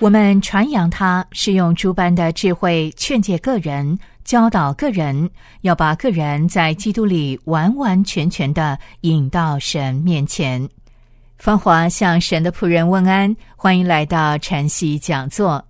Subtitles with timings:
[0.00, 5.28] 我们传扬他是用诸般的智慧劝诫个人，教导个人，
[5.60, 10.66] 要把个人在基督里完完全全的引到神面前。
[11.36, 15.62] 芳华向神的仆人问安，欢迎来到晨曦讲座。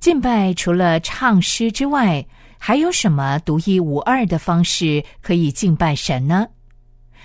[0.00, 2.22] 敬拜除了唱诗之外，
[2.58, 6.46] 还有什么独一无二的方式可以敬拜神呢？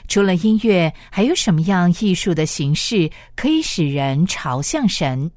[0.08, 5.30] 除了音乐，还有什么样艺术的形式可以使人朝向神？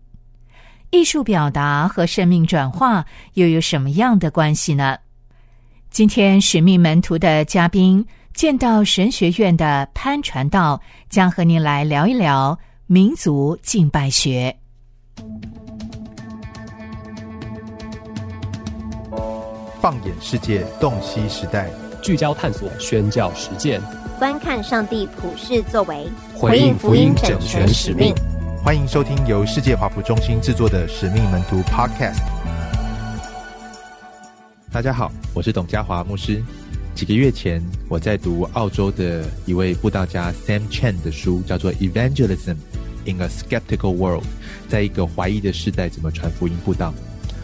[0.92, 4.98] 艺术表达和生命转化又有什么样的关系呢？
[5.90, 14.54] 今天使命门徒的嘉宾，见到神学院的潘传道将和您来聊一聊民族敬拜学。
[19.80, 21.70] 放眼世界，洞悉时代，
[22.02, 23.80] 聚焦探索宣教实践，
[24.18, 28.14] 观看上帝普世作为，回应福音整全使命。
[28.64, 32.22] 欢迎收听由世界华福中心制作的《使命门徒》Podcast。
[34.70, 36.40] 大家好，我是董家华牧师。
[36.94, 42.54] 几个月前，我在读澳洲的一位布道家 Sam Chen 的书，叫做《Evangelism
[43.04, 44.22] in a Skeptical World》，
[44.68, 46.94] 在一个怀疑的时代怎么传福音布道。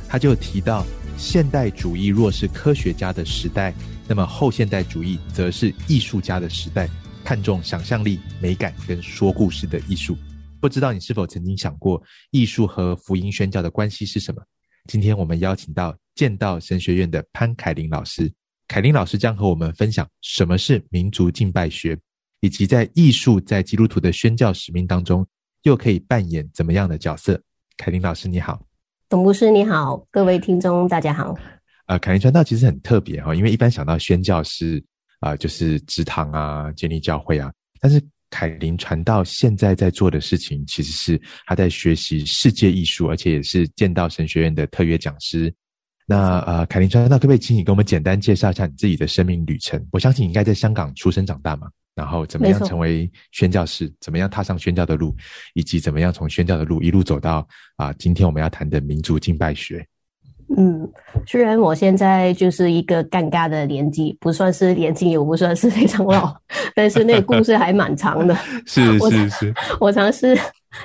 [0.08, 3.74] 他就提到，现代主义若是科学家的时代，
[4.06, 6.88] 那么后现代主义则是艺术家的时代，
[7.24, 10.16] 看重想象力、美感跟说故事的艺术。
[10.60, 14.42] 不知道你是否曾经想过，艺术和福音宣教的关系是什么？
[14.88, 18.32] 今天我们邀请到剑道神学院的潘凯琳老师，
[18.66, 21.96] 凯琳老师将和我们分享什么是民族敬拜学，
[22.40, 25.26] 以及在艺术在基督徒的宣教使命当中
[25.62, 27.40] 又可以扮演怎么样的角色。
[27.76, 28.60] 凯琳老师你好，
[29.08, 31.38] 董牧师你好，各位听众大家好。
[31.86, 34.82] 呃，凯琳传道其实很特别哈，因为一般想到宣教是
[35.20, 38.02] 啊，就是职堂啊，建立教会啊，但是。
[38.30, 45.52] 凯琳传道现在在做的事情，其实是他在学习世界艺术，而且也是剑道神学院的特约讲师。
[46.06, 49.86] 那呃，凯琳传道，可不可以请你给我们简单介绍一下你自己的生命旅程？
[49.92, 55.14] 我相信你应该在香港出生长大嘛，然后怎么样成为宣教士，怎么样踏上宣教的路，
[55.52, 57.46] 以及怎么样从宣教的路一路走到
[57.76, 59.86] 啊，今天我们要谈的民族敬拜学。
[60.56, 60.90] 嗯，
[61.26, 66.34] 虽然我现在就是一个尴尬的年纪，不算是年轻，也不算是非常老，
[66.74, 68.34] 但是那个故事还蛮长的。
[68.64, 70.34] 是是是，我尝试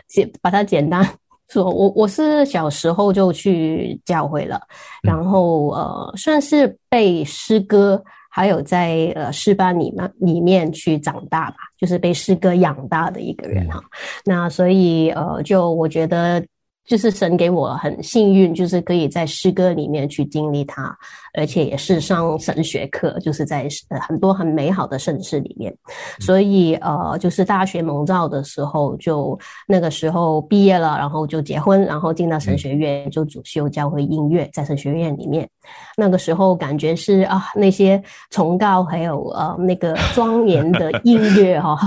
[0.09, 1.07] 简把它简单
[1.49, 1.69] 说。
[1.69, 4.59] 我我是小时候就去教会了，
[5.01, 13.81] 然后呃，算是被诗歌还有在呃诗班里面里面去长大吧，就是被诗歌养大的一个人哈。
[14.25, 16.43] 那所以呃，就我觉得。
[16.85, 20.97] 就是神给我很幸运，就是可以在诗歌里面去经历它。
[21.33, 25.75] 而且也是上神学课，就是在呃很多很美好的盛世里面，
[26.19, 35.49] 所以呃就是大学蒙照的时候，就那个时候毕业了，然后就结婚，然后进到神学院就主修教会音乐，在神学院里面，
[35.97, 37.99] 那个时候感觉是啊那些
[38.29, 41.79] 崇高还有呃那个庄严的音乐 哈，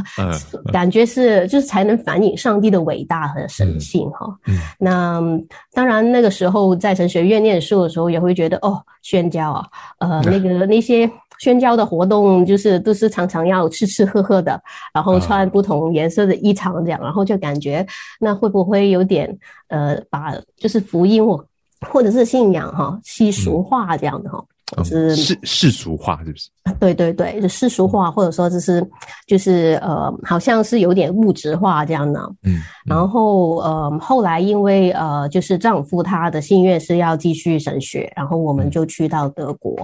[0.72, 4.26] 感觉是就是才能反映上帝的伟大和神性哈。
[4.76, 5.22] 那
[5.72, 9.30] 当然那个时候在神学院念书的时候，也会觉得哦宣。
[9.36, 9.66] 教啊，
[9.98, 14.60] 呃，那个那些宣教的活动，就是都是常常要吃吃喝喝的，
[14.94, 17.86] 然后穿不同颜色的衣裳这样，然后就感觉
[18.18, 19.38] 那会不会有点
[19.68, 21.46] 呃，把就是福音或
[21.90, 24.42] 或者是信仰哈稀俗化这样的哈。
[24.84, 26.48] 是世世俗化，是不是？
[26.80, 28.84] 对对对，就世俗化，或者说就是
[29.28, 32.20] 就是呃，好像是有点物质化这样的。
[32.42, 39.76] 嗯，然后呃，后来因为呃，就是丈夫他的心愿是要继续神学，然后我们就去到德国，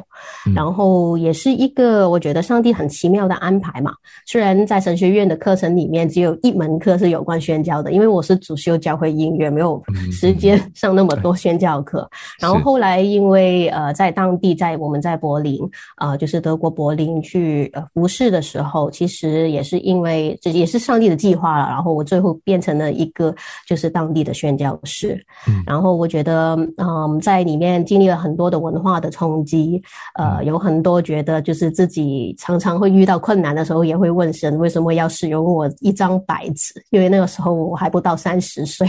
[0.55, 3.93] 然后也是一个我觉得上帝很奇妙的安排嘛。
[4.27, 9.81] 虽然在神学院的课程里面只有一门课是有关宣教的，因为我是主修教会音乐，没有
[10.11, 12.11] 时间上那么多宣教课。
[12.41, 15.59] 然后后来因为呃，在当地在在我们在柏林
[15.97, 21.69] 啊，就是德国柏林去呃服侍的时候，其实也是因为这也是上帝的计划了。
[21.69, 23.35] 然后我最后变成了一个
[23.69, 25.23] 就是当地的宣教士。
[25.47, 29.83] 嗯，然后我觉得嗯，在里面经历了很多的文化的冲击，
[30.15, 38.89] 呃，有很多觉得就是自己常常会遇到困难的时候，也会问神为什么要使用我一张白纸，因为那个时候我还不到三十岁。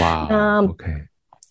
[0.00, 0.86] 哇， 那 OK。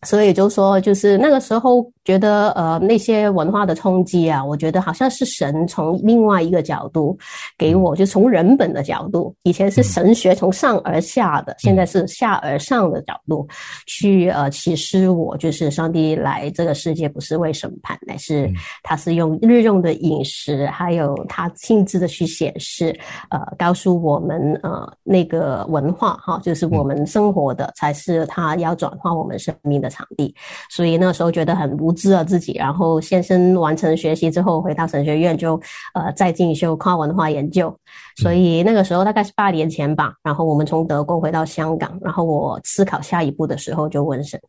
[0.04, 7.18] 所以就说，就是那个时候觉得，呃，那些文化的冲击啊，我觉得好像是神从另外一个角度
[7.58, 13.46] 给我，就从人本的角度，以前是神学从上而下的，现在是下而上的角度
[13.88, 18.50] 去呃启示我，就是上帝来这个世界不是为审判，乃是
[18.84, 22.98] 他是用日用的饮食，还有他亲自的去显示，
[23.32, 29.89] 呃，告诉我们，呃，那个文化哈，就是我们生活的才是他要转化我们生命的。
[29.90, 30.34] 场地，
[30.70, 32.54] 所以那时候觉得很无知啊自己。
[32.54, 35.60] 然后先生完成学习之后，回到神学院就
[35.94, 37.76] 呃再进修跨文化研究。
[38.18, 40.14] 所以那个时候大概是八年前吧。
[40.24, 44.40] 然后我们从德国回到香港，然后我思考下一步的时候，就问神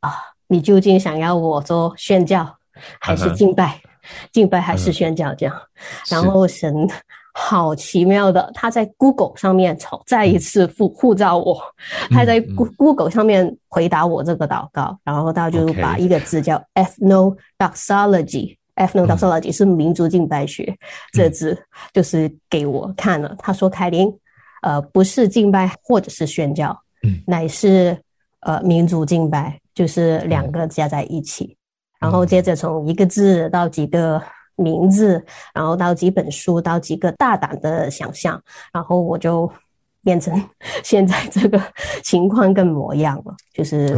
[0.00, 0.14] 啊，
[0.46, 2.56] 你究竟想要我做宣教，
[3.00, 3.80] 还是敬拜？
[4.32, 5.34] 敬拜还是宣教？
[5.34, 5.54] 这样，
[6.08, 6.88] 然后神。
[7.40, 11.56] 好奇妙的，他在 Google 上面重再一次护护照我，
[12.10, 12.40] 他在
[12.76, 20.76] Google 上面回答我这个祷告，然后他就把一个字叫 ethnodoxology，ethnodoxology 是民族敬拜学，
[21.12, 21.56] 这字
[21.92, 23.36] 就是给我看了。
[23.38, 24.12] 他说凯琳，
[24.62, 27.22] 呃，不是敬拜或者是宣教，嗯。
[27.24, 27.96] 乃是
[28.40, 31.56] 呃民族敬拜，就是两个加在一起，
[32.00, 34.20] 然后接着从一个字到几个。
[34.58, 35.24] 名字，
[35.54, 38.40] 然后到几本书，到几个大胆的想象，
[38.72, 39.50] 然后我就
[40.02, 40.34] 变成
[40.84, 41.62] 现在这个
[42.02, 43.34] 情况跟模样了。
[43.54, 43.96] 就是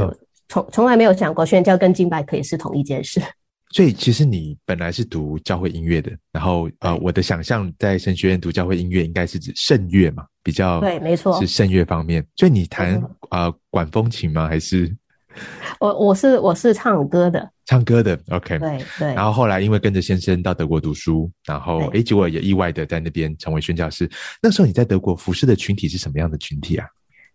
[0.49, 3.21] 从从来没有想过宣教跟敬拜可以是同一件事。
[3.73, 12.27] 所以其实你本来是读教会音乐的，然后呃，我的想象在神学院读教会音乐应该是指圣乐嘛，比较对，没错，是圣乐方面。
[12.35, 14.49] 所以你弹啊管风琴吗？
[14.49, 14.93] 还是？
[15.79, 19.15] 我我是我是唱歌的，唱歌的，OK，对对。
[19.15, 24.11] 然后后来因为跟着先生到德国读书，然后诶，结果也意外的在那边成为宣教师。
[24.43, 26.85] 那时候你在德国服侍的群体是什么样的群体啊？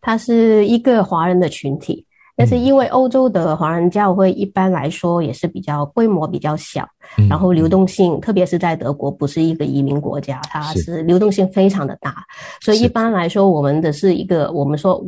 [0.01, 2.05] 它是一个华人的群体，
[2.35, 6.85] 但是因为欧洲的华人教会一般来说也是比较规模比较小，
[7.29, 12.13] 然后流动性，特别是在德国不是一个移民国家，它是流动性非常的大，
[12.59, 15.01] 所以一般来说我们的是一个，我们说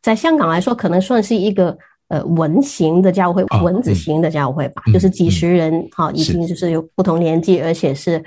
[0.00, 1.76] 在香港来说可能算是一个。
[2.08, 8.24] 呃，文型的教会，文字型的教会吧，就是几十人，哈，已经就是有不同年纪，而且是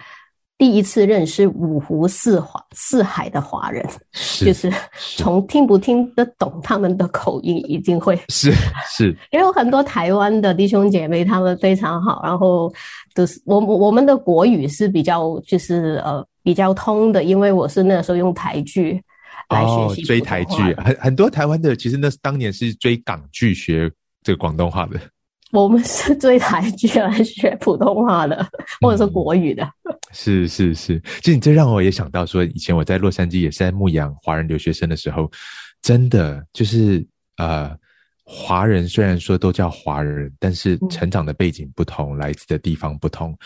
[0.55, 3.83] 第一次认识五湖四华四海的华人，
[4.45, 4.71] 就 是
[5.17, 8.53] 从听不听得懂他们的口音，一定会是
[8.87, 12.71] 是，也有很多台湾的弟兄姐妹，他们非常好，然后
[13.15, 19.01] 都是我我们的国语是比较就是呃比较通的，因为我是那时候用台剧。
[19.59, 23.91] 哦，追台剧，很很多台湾的，其实那当年是追港剧学
[24.23, 24.99] 这个广东话的。
[25.51, 28.47] 我们是追台剧来学普通话的，
[28.79, 29.69] 或者说国语的。
[30.13, 35.29] 是是是，其实你这让我也想到说，以前我在洛杉矶也是在牧养华人留学生的时候，
[35.81, 37.05] 真的就是
[37.35, 37.75] 呃，
[38.23, 43.37] 华人虽然说都叫华人，但是成长的背景不同，来自的地方不同，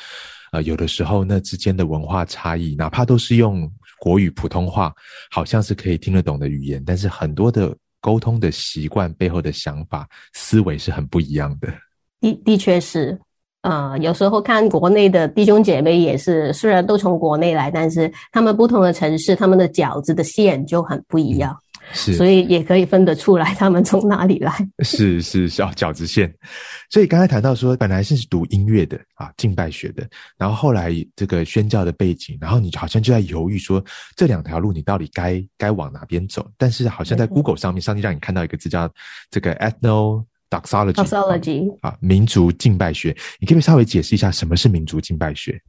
[0.52, 3.68] 呃，有的时候那之间的文化差异，哪怕都是用。
[4.06, 4.94] 国语普通话
[5.32, 11.68] 好像是可以听得懂的语言，但是很多的沟通的习惯背后的想法思维是很不一样的。
[12.22, 13.20] 的的确是，
[13.64, 21.58] 呃，有时候看国内的弟兄姐妹也是，虽然都从国内来，但是他们不同的城市，他们的饺子的馅就很不一样。
[21.94, 24.52] 所以也可以分得出来他们从哪里来。
[24.80, 26.34] 是是小饺子馅。
[26.90, 33.84] 所以刚才谈到说，本来是读音乐的啊，敬拜学的，然后后来这个宣教的背景，然后你好像就在犹豫说，
[34.16, 36.48] 这两条路你到底该该往哪边走？
[36.58, 38.90] 但是好像在 Google 上面，上帝让你看到一个字叫
[39.32, 43.16] 这个 ethnodoxology 啊，民族敬拜学。
[43.40, 45.60] 你可以稍微解释一下什么是民族敬拜学？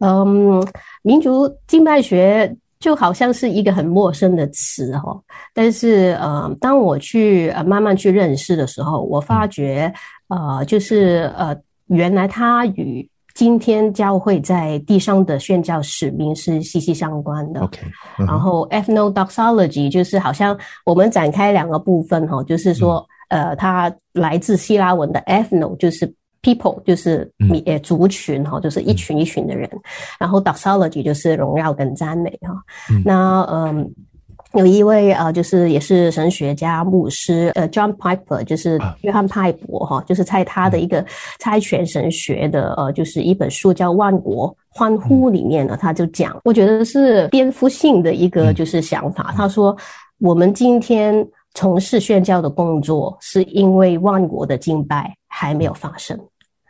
[0.00, 0.62] 嗯，
[1.02, 2.54] 民族敬拜学。
[2.86, 5.20] 就好像是一个很陌生的词哈，
[5.52, 9.92] 但是呃，当我去呃慢慢去认识的时候，我发觉
[10.28, 11.52] 呃，就是呃，
[11.88, 17.60] 原来它与今天教会在地上的宣教使命是息息相关的。
[17.62, 17.80] OK，
[18.18, 26.14] 然后 ethnodoxology 就是好像我们展开两个部分哈，就是说呃，它来自希腊文的 ethno 就是。
[26.46, 29.68] People 就是民呃族群哈，就是一群一群的人，
[30.16, 32.54] 然后 Doxology 就是荣耀跟赞美哈。
[33.04, 33.90] 那嗯，
[34.52, 41.04] 有一位呃，就是也是神学家牧师，呃，John Piper，就是约翰派伯哈，就是在他的一个
[41.40, 49.34] 猜拳神学的呃，就是一本书叫《万国欢呼》里面呢，他就讲，我觉得是颠覆性的一个就是想法。
[49.36, 49.76] 他说，
[50.20, 56.18] 我们今天从事宣教的工作，是因为万国的敬拜还没有发生，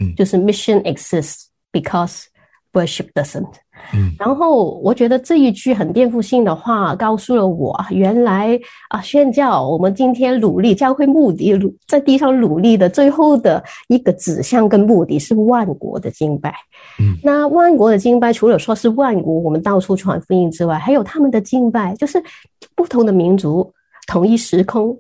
[0.00, 2.24] 嗯，就是 mission exists because
[2.72, 3.52] worship doesn't。
[3.92, 11.54] 嗯，然后我觉得这一句很颠覆性的话，告诉了我，原来啊，宣教我们今天努力教会目的，
[11.86, 16.54] 在地上努力的最后的一个指向跟目的是万国的敬拜。
[16.98, 22.20] 嗯，那万国的敬拜，除了说是万国我们到处传福音之外，还有他们的敬拜，就是
[22.74, 23.72] 不同的民族
[24.06, 24.98] 同一时空。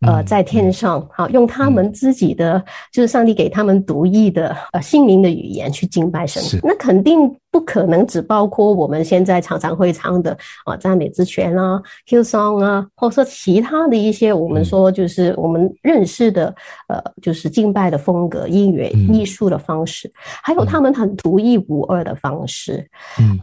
[0.00, 6.40] 呃，在天上，好用他们自己的，就是上帝给他们独一的呃心灵的语言去敬拜神。
[6.62, 16.54] 那肯定不可能只包括我们现在常常会唱的啊赞美之泉啊，Hill Song 啊，或者说其他的一些我们说就是我们认识的
[16.86, 20.12] 呃就是敬拜的风格、音乐艺术的方式，
[20.42, 22.88] 还有他们很独一无二的方式。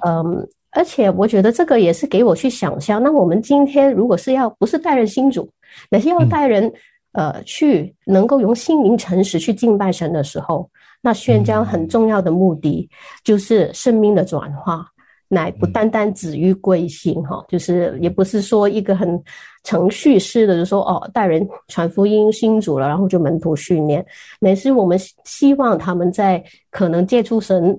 [0.06, 5.50] 嗯，而且我觉得这个也是给我去想象，那我们今天如果是要不是带人新主。
[5.90, 6.72] 那是要带人，
[7.12, 10.70] 呃，去能够用心灵诚实去敬拜神的时候，
[11.02, 12.90] 那宣教很重要的目的
[13.26, 14.88] 就是生命的转化，
[15.28, 19.22] 乃不单单止于贵心哈，就是也不是说一个很
[19.64, 24.06] 程序式的，就说哦，带人传福音新主了，然后就门徒训练，
[24.40, 26.42] 乃是我们希望他们在
[26.72, 27.78] 可能接触神、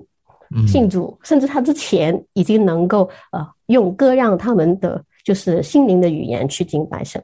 [0.67, 5.03] 信主，甚至他之前已经能够呃，用各样他们的。
[5.27, 7.21] 就是心灵的语言去敬拜神，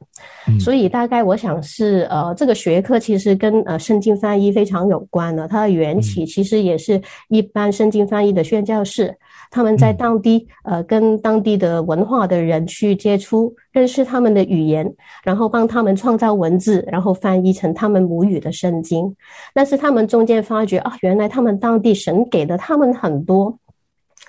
[0.60, 5.48] 所以大概我想是呃，这个学科其实跟呃圣经翻译非常有关的。
[5.48, 9.16] 它的缘起其实也是一般圣经翻译的宣教士，
[9.50, 14.86] 他们在当地呃跟当地的文化的人去接触，认识他们的语言，
[15.24, 19.16] 然后帮他们创造文字，然后翻译成他们母语的圣经。
[19.54, 23.58] 但是他们中间发觉啊，原来他们当地神给了他们很多。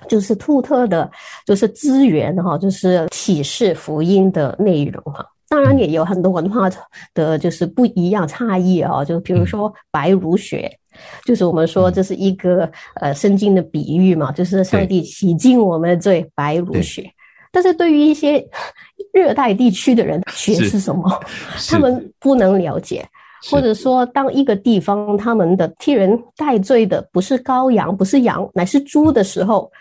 [0.08, 1.10] 就是独特的，
[1.46, 5.26] 就是资源哈，就是启示福音的内容哈。
[5.48, 6.70] 当然也有很多文化
[7.14, 9.06] 的，就是不一样差异啊。
[9.06, 10.70] 就比如说白如雪，
[11.24, 17.10] 就是我们说这是一个呃圣经的比喻嘛，就是上帝洗净我们的罪，白如雪。
[17.52, 18.46] 但是对于一些
[19.14, 21.10] 热带地区的人，雪是什么？
[21.70, 23.08] 他们不能了解。
[23.50, 29.72] 或者说，当一个地方他们的替人代罪的不是羔羊，不是羊，乃是猪的时候。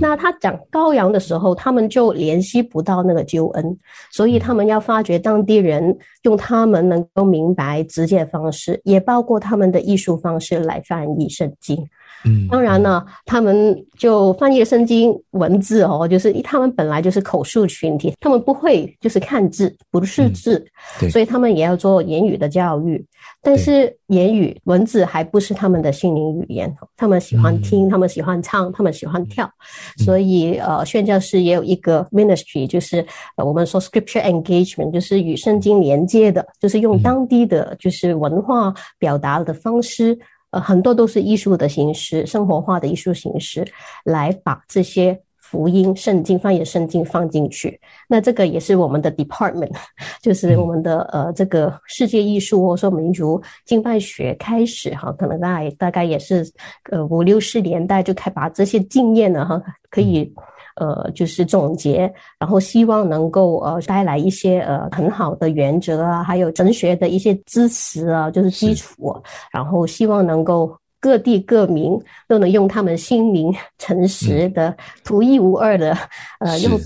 [0.00, 3.78] 那他讲羔羊的时候，他们就联系不到那个救恩，
[4.10, 11.88] 所以他们要发掘当地人用他们能够明白直接方式，也包括他们的艺术方式来翻译圣经。
[12.24, 20.64] 嗯，当然呢，他们就翻译圣经文字哦，就是他们本来就是口述群体，他们不会就是看字，不是字，
[21.10, 23.04] 所以他们也要做言语的教育。
[23.42, 29.50] 但是言语文字还不是他们的心灵语言，他们喜欢听，他们喜欢唱，他们喜欢跳。
[29.96, 33.04] 所以呃，宣教师也有一个 ministry，就是
[33.36, 40.18] 我们说 scripture engagement，就是与圣经连接的，就是用当地的就是文化表达的方式。
[40.50, 43.66] 呃，很多都是艺术的形式，生活化的艺术形式，
[44.04, 47.80] 来把这些福音圣经翻译圣经放进去。
[48.08, 49.74] 那这个也是我们的 department，
[50.22, 56.48] 就是我们的呃这个世界艺术或者说民族敬拜学开始哈，可能大大概也是
[56.90, 60.32] 呃五六十年代就开把这些经验呢哈可以。
[60.76, 69.14] 呃，就是总结，然后希望能够呃带来一些呃很好的原则啊，还有神学的一些支持啊，就是基础，
[69.52, 71.98] 然后希望能够各地各民
[72.28, 75.96] 都能用他们心灵诚实的、独一无二的
[76.38, 76.78] 呃用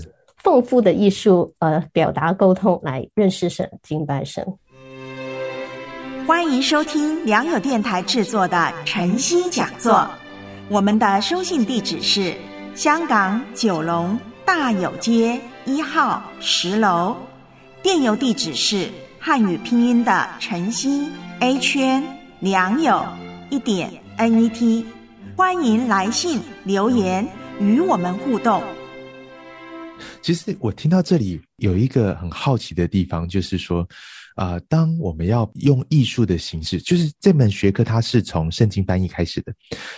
[0.43, 4.45] 丰富的艺术呃表达沟通来认识神、敬拜神。
[6.27, 10.09] 欢迎收听良友电台制作的晨曦讲座，
[10.69, 12.33] 我们的收信地址是。
[12.75, 17.15] 香港九龙大有街一号十楼，
[17.81, 22.03] 电邮地址是汉语拼音的晨曦 A 圈
[22.41, 23.01] 良友
[23.49, 24.85] 一点 N E T，
[25.37, 27.25] 欢迎来信留言
[27.61, 28.61] 与我们互动。
[30.21, 33.87] 其实我听到这里有一个很好奇的地方，就是说。
[34.35, 39.53] 啊，当我们要用艺术的形式，就是这门学科，它是从圣经翻译开始的，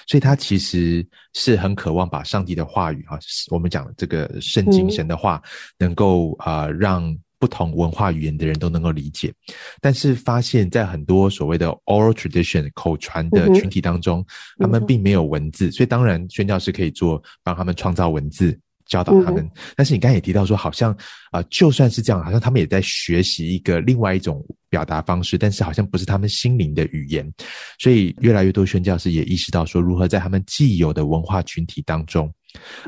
[0.08, 3.18] 所以它其实是很渴望把上帝的话语，啊，
[3.50, 5.42] 我们讲的这个圣经神的话，
[5.80, 9.34] 能够啊，让不同文化语言的人都能够理解。
[9.82, 14.26] 但是发现，在很多所谓的 oral tradition 口传的群体当中，
[14.60, 18.60] 他们并没有文字，所以当然宣教师可以做，帮他们创造文字。
[18.88, 19.50] 教导他们。
[19.76, 20.96] 但是你刚才也提到说，好像
[21.32, 27.32] 啊，就算是这样，好像他们也在学习一个另外一种表达方式，但是好像不是他们心灵的语言。
[27.80, 32.32] 所以越来越多宣教师也意识到说，如何在他们既有的文化群体当中。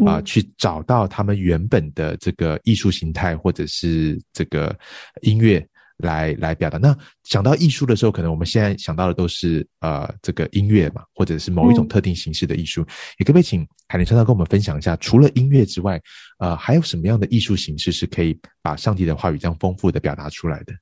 [0.03, 4.75] 啊，去找到他们原本的这个艺术形态，或者是这个
[5.21, 5.63] 音乐
[5.99, 6.77] 来来表达。
[6.77, 12.81] 那想到艺术的时候，可能我们现在想到的都是呃这个音乐嘛，或者是某一种特定形式的艺术。
[13.17, 16.01] 也可不可以请海林先生跟我们分享一下，除了音乐之外，
[16.39, 20.73] 呃，还有什么样的艺术形式是可以把上帝的话语这样丰富的表达出来的？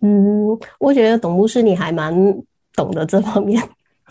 [0.00, 2.12] 嗯，我觉得董牧师你还蛮
[2.74, 3.62] 懂得这方面。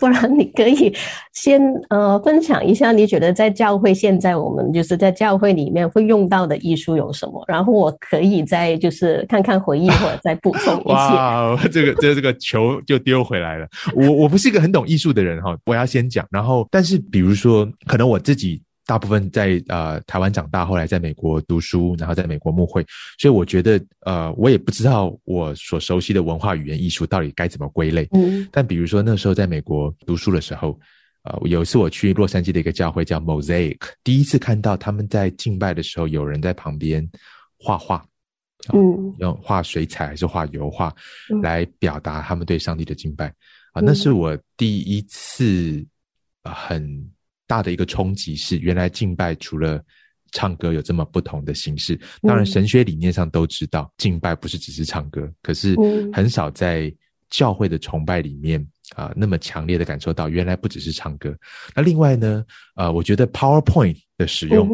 [0.02, 0.92] 不然你可以
[1.32, 7.40] 先呃分享一下，你觉得在教会现在我们就是在教会里面会用到的艺术有什么？
[7.46, 10.90] 然后我可以再就是看看回忆或者再补充一些。
[10.92, 13.68] 哇，这个这这个球就丢回来了。
[13.94, 16.26] 我我不是一个很懂艺术的人哈，我要先讲。
[16.32, 18.60] 然后，但是比如说，可能我自己。
[18.84, 22.84] 大部分在呃台湾长大，后来在美国读书，然后在美国牧会，
[23.18, 28.08] 所以我觉得呃我也不知道我所熟悉的文化语言艺术到底该怎么归类。
[28.12, 30.78] 嗯，但比如说那时候在美国读书的时候，
[31.22, 37.08] 呃有一次我去洛杉矶的一个教会叫 Mosaic，第一次看到他们在敬拜的时候有人在旁边
[37.58, 38.04] 画画，
[38.72, 40.92] 嗯，用画水彩还是画油画
[41.40, 43.32] 来表达他们对上帝的敬拜
[43.72, 45.86] 啊，那是我第一次
[46.42, 47.08] 啊很。
[47.52, 49.78] 大的一个冲击是，原来敬拜除了
[50.30, 52.00] 唱歌有这么不同的形式。
[52.22, 55.76] 当然，神学理念上都知道，敬拜不是只是唱歌，可是
[56.14, 56.90] 很少在
[57.28, 58.66] 教会的崇拜里面
[58.96, 61.36] 啊，那么强烈的感受到，原来不只是唱歌。
[61.76, 62.42] 那另外呢，
[62.74, 64.66] 呃，我觉得 PowerPoint 的使用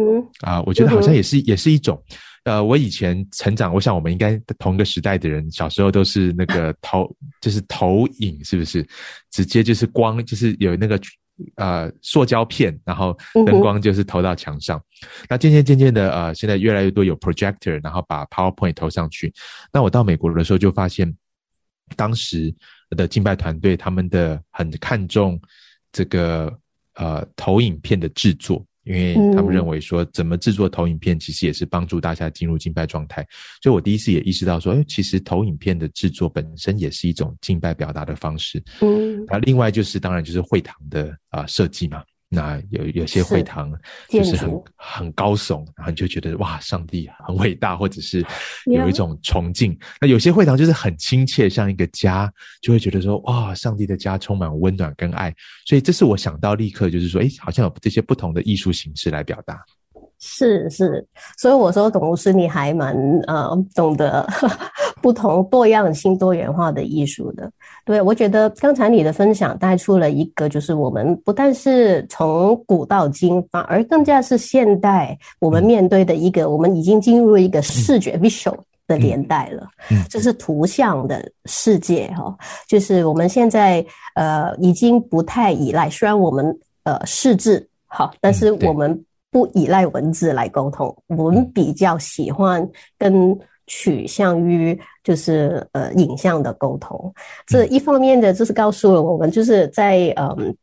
[0.42, 2.00] 啊，我觉得好像也是也是一种。
[2.44, 8.86] 呃，我以前成长，我想我们应该同一个时代的人，小时候都是那个投，就是投影，是不是？
[9.32, 10.96] 直接就是光，就是有那个。
[11.56, 13.16] 呃，塑胶片，然后
[13.46, 14.82] 灯光就是投到墙上。
[15.28, 19.32] 那渐渐渐渐的，呃，现在越来越多有 projector，然后把 PowerPoint 投上去。
[19.72, 21.16] 那我到美国的时候就发现，
[21.96, 22.54] 当时
[22.90, 25.40] 的敬拜团队他们的很看重
[25.92, 26.52] 这个
[26.94, 28.64] 呃投影片的制作。
[28.84, 33.22] 因为他们认为说，怎么制作投影片，其实也是帮助大家进入敬拜状态。
[33.62, 38.62] 所以我第一次也意识到说，哎，其实投影片的制作本身也是一种敬拜表达的方式。
[38.80, 42.02] 嗯，那另外就是，当然就是会堂的啊设计嘛。
[42.30, 43.72] 那有有些会堂
[44.10, 48.22] 就是很很高耸，然后你就觉得哇，上帝很伟大，或者是
[48.70, 49.74] 有一种崇敬。
[49.98, 55.34] 那有些会堂就是很亲切，像一个家，就会觉得说哇，上帝的家充满温暖跟爱。
[55.64, 59.58] 所以这是我想到立刻就是说，哎，好像有这些不同的艺术形式来表达。
[60.20, 62.92] 是是，所以我说董老师你还蛮
[63.28, 64.26] 呃懂得
[65.00, 67.48] 不同多样性多元化的艺术的。
[67.84, 79.68] 对我觉得刚才你的分享带出了一个，就是我们不但是从古到今，反而更加是现代我们面对的一个，我们已经进入一个视觉 visual 的年代了。
[79.88, 82.36] 嗯，这是图像的世界哈，
[82.68, 83.84] 就是我们现在
[84.16, 89.00] 呃已经不太依赖，虽然我们呃视字好，但是我们。
[89.30, 97.12] 不依赖文字来沟通，我们比较喜欢跟取向于就是呃影像的沟通。
[97.46, 100.56] 这一方面的就是告诉了我们，就是在嗯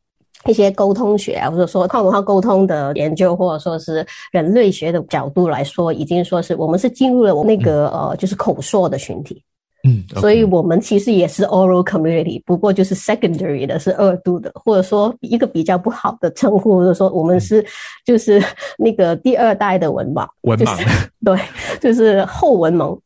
[0.48, 9.44] 一些沟通学啊，或者说跨文化沟通的研究，或者说是人类学的角度来说，已经说是我们是进入了那个呃就是口说的群体。
[9.88, 17.64] 嗯，所以我们其实也是 oral community，不过就是 secondary 的是二度的，或者说一个比较不好的称呼，或者说我们是
[18.04, 18.44] 就是
[18.80, 21.40] 那个第二代的文盲，文盲，对，
[21.80, 23.00] 就是后文盲，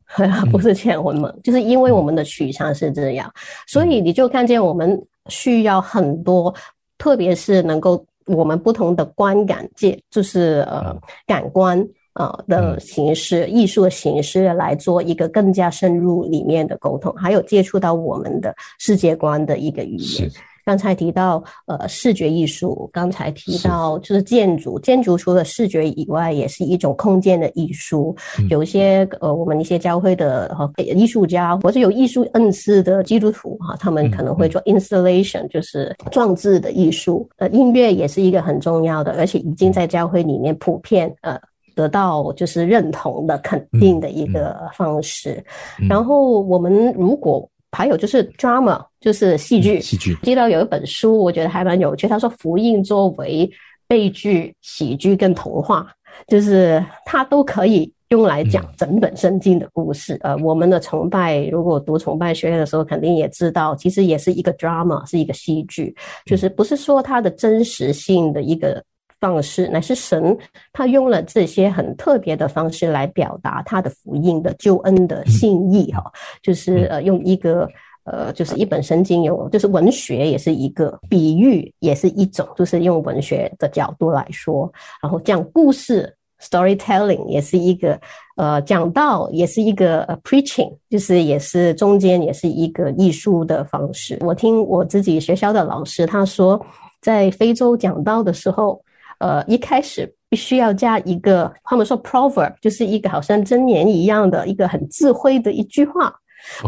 [0.51, 3.29] 不是前文盲，就是因为我们的取向是这样，
[3.67, 6.55] 所以你就看见我们需要很多，
[6.97, 10.95] 特别是能够我们不同的观感界，就是呃
[11.27, 11.85] 感官。
[12.19, 20.29] 啊的形式，艺术的形式来做一个更加深入里面的沟通，还有接触到我们的世界观的一个语言。
[20.65, 28.15] 刚才提到呃视觉艺术，刚才提到就是建筑，建筑除了视觉以外，也是一种空间的艺术。
[28.49, 37.27] 有一些呃我们一些教会的艺术家，或者有艺术恩赐的基督徒哈，他们可能会做 installation，就是装置的艺术。
[37.37, 41.39] 呃，音乐也是一个很重要的，而且已经在教会里面普遍呃。
[41.79, 45.41] 得到就是认同的肯定的一个方式，
[45.87, 49.79] 然后我们如果还有就是 drama，就是戏剧。
[49.79, 50.13] 戏剧。
[50.21, 52.05] 记得有一本书，我觉得还蛮有趣。
[52.05, 53.49] 他说福音作为
[53.87, 55.87] 悲剧、喜剧跟童话，
[56.27, 60.17] 就是它都可以用来讲整本圣经的故事。
[60.19, 68.83] 呃，我们的崇拜，如果读崇拜学院的时候，肯定也知道，其实也是一个 drama，是一个戏剧，就是不是说它的真实性的一个。
[69.19, 70.37] 方式，乃是神
[70.73, 76.03] 他用了这些很特别的方式来表达他的福音的救恩的信意哈，
[76.41, 77.67] 就是呃用一个
[78.05, 86.15] 呃就是一本圣经有，就是文学也是一个比喻，也是一种，就是用文学的角度来说，然后讲故事。
[86.41, 87.99] Storytelling 也是一个，
[88.37, 94.17] 呃，讲道也是一个 preaching，就是也是中间也是一个艺术的方式。
[94.21, 96.57] 我听我自己学校的老师他说，
[97.01, 98.81] 在非洲讲道的时候，
[99.19, 106.13] 呃，一开始必须要加一个，他们说 proverb，就是一个好像箴言一样的一个很智慧的一句话，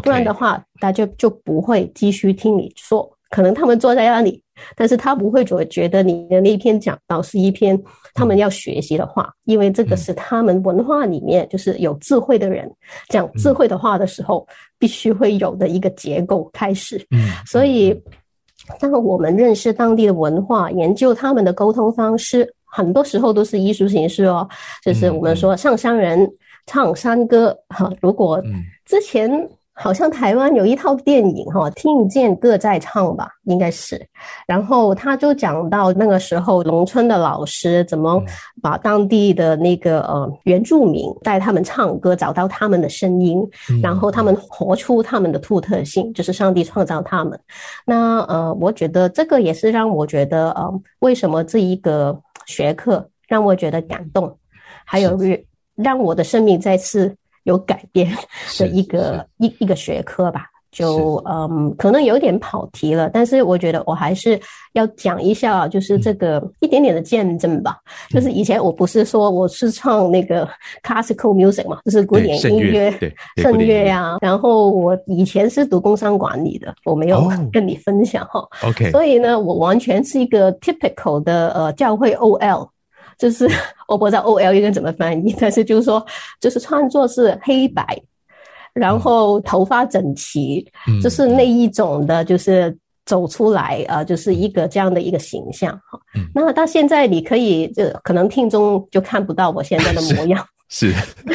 [0.03, 3.09] 不然的话，大家就不会继续听你说。
[3.29, 4.43] 可能他们坐在那里。
[4.75, 7.81] 但是他不会觉觉得你的那一篇讲到是一篇
[8.13, 12.71] 他们要学习的话，因为这个是他们文化里面就是有智慧的人
[13.09, 17.03] 讲智慧的话的时候必须会有的一个结构开始。
[17.09, 17.99] 嗯，所以
[18.79, 24.47] 当我们认识当地的文化，研究他们的沟通方式，很多时候都是艺术形式哦，
[24.83, 26.29] 就是我们说上山人
[26.65, 27.91] 唱山歌哈。
[28.01, 28.41] 如果
[28.85, 29.49] 之前。
[29.81, 33.99] 好像台湾有一套电影哈，听见歌在唱吧，应该是。
[34.45, 38.23] 然后他就讲到那个时候农村的老师怎么
[38.61, 43.41] 把当地的那个呃原住民带他们唱歌，找到他们的声音，
[43.81, 47.39] 然后他们活出他们的独特性，就是上帝创造他们。
[47.83, 52.15] 那呃，我觉得这个也是让我觉得呃，为什么这一个
[52.45, 54.37] 学科让我觉得感动，
[54.85, 55.17] 还有
[55.75, 57.15] 让我的生命再次。
[57.43, 58.11] 有改变
[58.57, 64.39] 的一个一一个学科吧，就嗯，可能有点跑题了，但是我觉得我还是
[64.73, 67.77] 要讲一下，就是这个一点点的见证吧。
[68.09, 70.47] 就是以前我不是说我是唱那个
[70.83, 72.89] classical music 嘛，就是古典音乐、
[73.37, 74.17] 圣乐呀。
[74.21, 78.47] 然后我以前是读工商管理的，我没有 跟你分享哈。
[78.63, 82.69] OK，所以呢，我完全是一个 typical 的呃教会 OL。
[83.21, 83.47] 就是
[83.87, 86.03] 我不知道 O L 应该怎么翻译，但是就是说，
[86.39, 87.85] 就是创作是黑白，
[88.73, 90.65] 然后头发整齐，
[91.03, 95.99] 就是那一种的，就是走出来啊，就是一个这样的一个形象哈。
[96.33, 100.91] 那到现在你可以就可能听众就看不到我现在的模样， 是，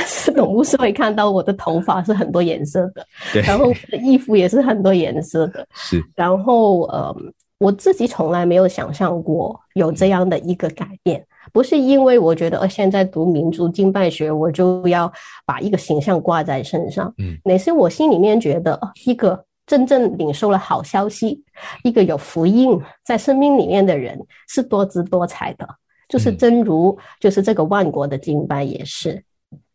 [0.06, 3.06] 是董牧师会看到我的头发是很多颜色的，
[3.42, 3.72] 然后
[4.02, 7.14] 衣服也是很多颜色的，是，然后呃，
[7.58, 11.24] 我自己从来没有想象过有这样的一个改变。
[11.52, 15.10] 不是因为我觉得，呃，现在读民族敬拜学，我就要
[15.44, 17.12] 把一个形象挂在身上。
[17.18, 21.42] 嗯，乃是我心里面觉得，一个真正领受了好消息，
[21.84, 25.66] 一个有福音在生命里面的人，是多姿多彩的。
[26.08, 29.24] 就是真如，就是这个万国的敬拜也是，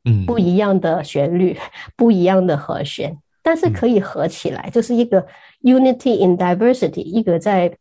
[0.05, 1.57] 嗯，不一样的旋律，
[1.97, 5.25] 不一样的和弦，但是可以合起来，就是一个
[5.63, 7.75] unity in diversity，一个在。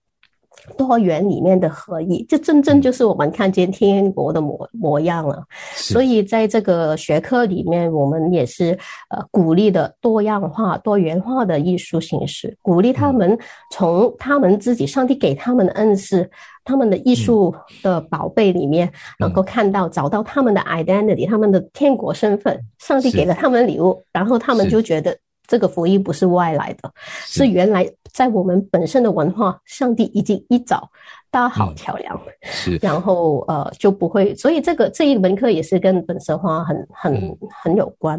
[0.76, 5.42] 多元里面的合一，这真正就是我们看见天国的模模样了。
[5.72, 13.38] 所以在这个学科里面，我们也是呃鼓励的多样化、多元化的艺术形式，鼓励他们
[13.72, 16.28] 从他们自己上帝给他们的恩赐、
[16.62, 22.60] 他们的艺术的宝贝里面，能够看到找到他们的 identity、他们的天国身份。
[22.78, 25.16] 上帝给了他们礼物，然后他们就觉得。
[25.50, 26.92] 这个福音不是外来的，
[27.26, 30.88] 是原来在我们本身的文化，上帝已经一早
[31.28, 38.16] 搭好桥梁，是，然后呃就不会，所以这个这一门课也是跟本色化很很很有关。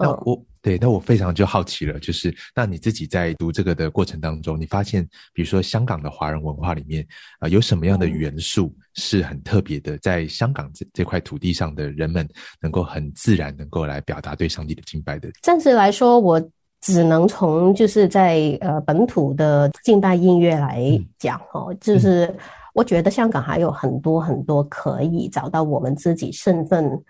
[0.00, 7.06] 那我对，那我非常就好奇了，就是那你自己在读这个的过程当中，你发现比如说香港的华人文化里面
[7.38, 12.26] 啊，有什么样的元素是很特别的，在香港这这块土地上的人们
[12.62, 15.28] 能够很自然能够来表达对上帝的敬拜的？
[15.42, 16.42] 暂时来说，我。
[16.82, 20.82] 只能从就是在呃本土的近代音乐来
[21.18, 22.32] 讲哦，就是
[22.74, 27.02] 我觉得香港还有很多很多可以找到我们自己身份，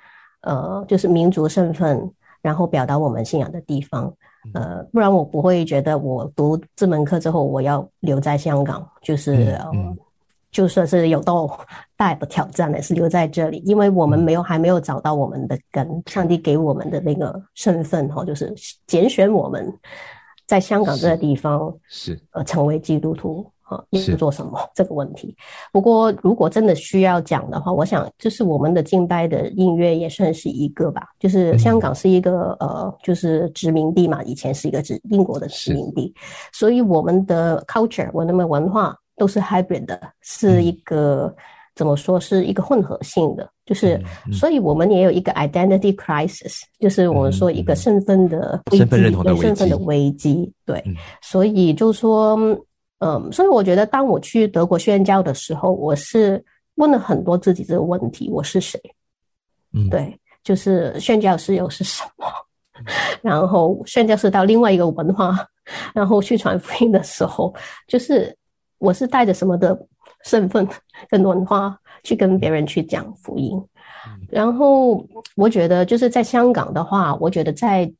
[0.42, 2.08] 呃，就是民族身份，
[2.40, 4.12] 然后表达我们信仰的地方，
[4.54, 9.98] 呃，不然我不会觉得我读这门课之后我要留在香港，就是嗯。
[10.52, 11.48] 就算是有到
[11.96, 18.54] 大的挑战，也是留在这里，因为我们没有还没有找到我们的根，上帝给我们的那个身份哈，就是
[18.86, 19.72] 拣选我们
[20.46, 24.14] 在香港这个地方是呃成为基督徒哈，是。
[24.14, 25.34] 做什么这个问题。
[25.72, 36.14] 不过如果真的需要讲的话，我想就是我们的敬拜的音乐也算是一个吧，就是香港是一个呃就是殖民地嘛，以前是一个殖英国的殖民地，
[36.52, 38.94] 所以我们的 culture 我们的文化。
[39.16, 41.34] 都是 hybrid 的，是一个
[41.74, 44.00] 怎么说是一个混合性的，就是
[44.32, 50.52] 所以我们也有一个 identity crisis，就是我们说一个身份的身份认同的身份的危机。
[50.64, 50.82] 对，
[51.22, 52.36] 所以就说，
[52.98, 56.44] 嗯，所以我觉得当我去德国宣教的时候，我是
[56.76, 58.80] 问了很多自己这个问题：我是谁？
[59.72, 62.26] 嗯，对，就是宣教师又是什么？
[63.22, 65.46] 然后宣教师到另外一个文化，
[65.94, 67.54] 然后去传福音的时候，
[67.86, 68.36] 就是
[68.82, 69.86] 我是带着什么的
[70.24, 70.66] 身份
[71.08, 73.62] 跟文化去跟别人去讲福音。
[74.28, 77.90] 然后我觉得就是在香港的话，我觉得在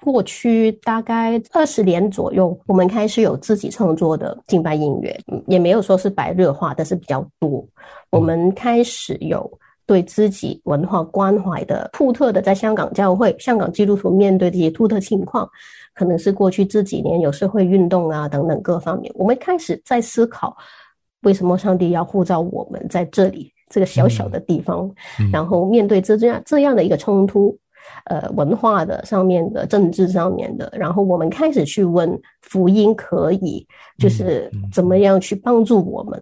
[0.00, 7.66] 过去大概二十年左右，我们开始有自己创作的敬拜音乐，也没有说是白热化，但是比较多。
[8.10, 9.50] 我们开始有
[9.86, 15.48] 对自己文化关怀的独特的，在香港教会、香港基督徒面对这些独特情况，
[15.94, 20.56] 可能是过去这几年有社会运动啊等等各方面，我们开始在思考，
[21.22, 24.90] 为什么上帝要护照我们在这里这个小小的地方，
[25.32, 27.56] 然后面对这这样这样的一个冲突。
[28.06, 33.64] 呃，文化的上面的政治上面的，然后我们开始去问福音可以
[33.98, 36.20] 就是怎么样去帮助我们，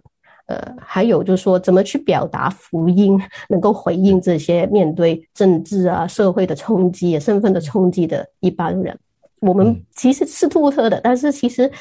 [0.53, 8.97] 呃，还有就是说怎么去表达福音，能够回应这些面对政治啊、社会的冲击、身份的冲击的一般人。
[9.39, 11.71] 我们其实是独特的，但是其实。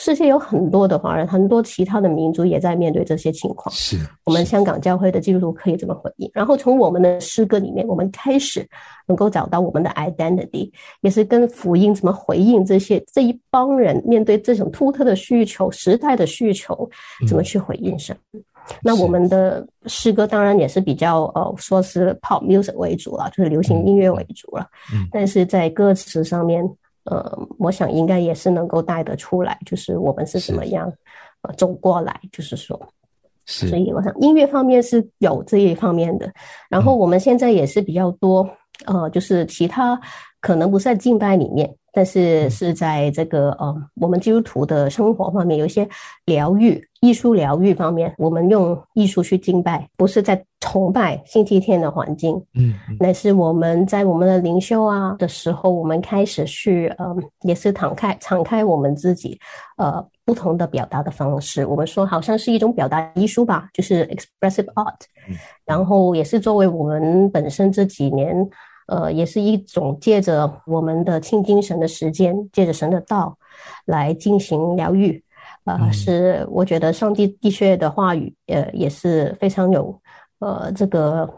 [0.00, 3.70] 世界有很多的华人，很多其他的民族也在面对这些情况。
[3.74, 6.30] 是我们香港教会的基督徒可以怎么回应？
[6.32, 8.66] 然后从我们的诗歌里面，我们开始
[9.06, 16.88] 能够找到我们的 identity，也是跟福音怎么回应这些这一帮人面对这种独特的需求、时代的需求，
[17.28, 18.16] 怎么去回应神？
[18.82, 24.66] 那我们的诗歌当然也是比较呃，说是 pop music 为主了，就是流行音乐为主了。
[24.94, 26.66] 嗯，但是在歌词上面。
[27.04, 30.92] 呃，我想应该也是能够带得出来，就是我们是怎么样
[31.42, 32.78] 呃走过来，就是说，
[33.46, 36.32] 所以我想音乐方面是有这一方面的，
[36.68, 38.48] 然后我们现在也是比较多
[38.86, 40.00] 呃，就是其他
[40.40, 41.74] 可能不在敬拜里面。
[41.92, 45.88] 但是是在这个呃，我们基督徒的生活方面，有一些
[46.24, 59.36] 疗愈、艺术疗愈方面，我们用艺术去敬拜，不是在崇拜星期天的环境，嗯，乃是我们在我们的灵修啊的时候，我们开始去呃，也是敞开、敞开我们自己，
[59.76, 61.66] 呃，不同的表达的方式。
[61.66, 64.94] 我们说好像是一种表达艺术吧，就是 expressive art，
[65.66, 68.48] 然后也是作为我们本身这几年。
[68.90, 73.38] 呃，也是一种借着我们的亲近神的时间，借着神的道
[73.84, 75.22] 来进行疗愈。
[75.64, 79.96] 呃，是我觉得上帝的确的话语，呃，也是非常有
[80.40, 81.28] 呃这个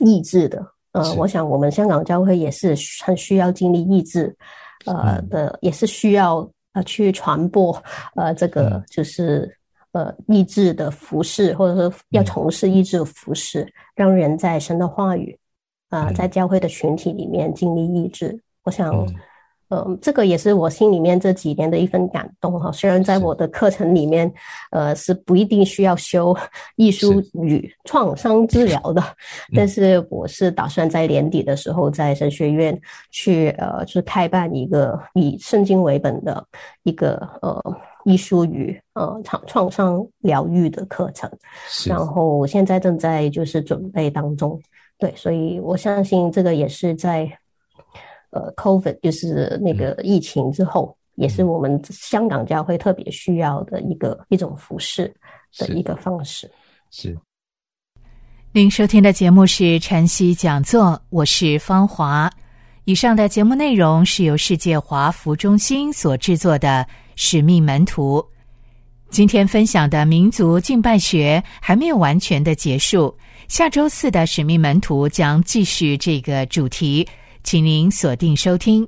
[0.00, 0.66] 意志的。
[0.92, 4.34] 呃，我想我们香港教会也是很需要经历意志，
[4.86, 7.80] 呃的，也是需要呃去传播
[8.16, 9.48] 呃这个就是
[9.92, 15.38] 呃意志的服饰，或者说要从事意志的服饰，让人在神的话语。
[15.94, 19.06] 啊，在教会的群体里面经历意志，我想，
[19.68, 22.70] 嗯，这个也是我心里面这几年的一份感动哈。
[22.72, 24.30] 虽然在我的课程里面，
[24.72, 26.36] 呃，是不一定需要修
[26.76, 29.02] 艺术与创伤治疗的，
[29.54, 32.78] 但是我是打算在年底的时候在神学院
[33.10, 36.44] 去，呃，就是开办一个以圣经为本的
[36.82, 37.62] 一个呃
[38.04, 41.30] 艺术与呃创创伤疗愈的课程，
[41.86, 44.60] 然后现在正在就是准备当中。
[45.04, 47.30] 对，所以我相信这个也是在，
[48.30, 55.14] 呃，COVID 就是那个疫情之后，也是我们香港教会特别需要的一个一种服饰
[55.58, 56.50] 的一个方式。
[56.90, 57.14] 是。
[58.52, 62.30] 您收听的节目是晨曦讲座，我是方华。
[62.86, 68.20] 以上的节目内容是由世界华服中心所制作的《使命门徒》。
[69.10, 73.14] 今天分享的民族敬拜学还没有完全的结束。
[73.48, 77.06] 下周四的使命门徒将继续这个主题，
[77.42, 78.86] 请您锁定收听。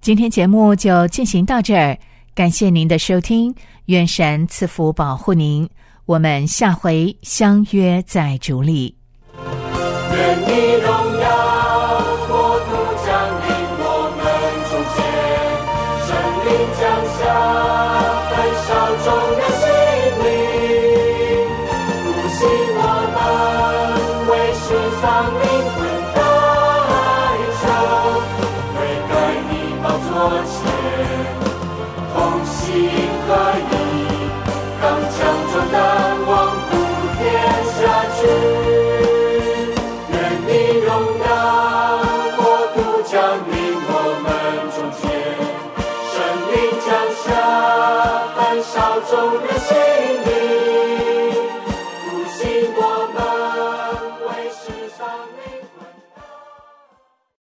[0.00, 1.98] 今天节目就进行到这儿，
[2.34, 3.54] 感谢您的收听，
[3.86, 5.68] 愿神赐福保护您，
[6.06, 8.94] 我们下回相约在主里。
[10.12, 10.76] 愿你